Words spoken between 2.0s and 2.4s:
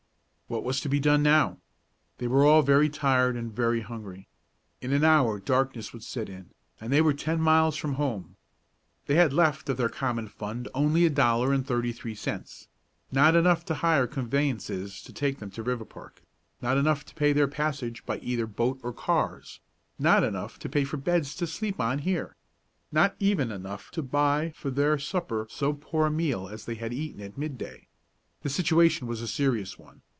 They